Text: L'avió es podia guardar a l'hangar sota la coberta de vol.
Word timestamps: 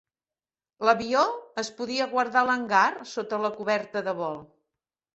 L'avió 0.89 1.25
es 1.65 1.69
podia 1.81 2.09
guardar 2.15 2.43
a 2.43 2.49
l'hangar 2.51 2.83
sota 3.13 3.43
la 3.47 3.55
coberta 3.63 4.07
de 4.11 4.21
vol. 4.25 4.47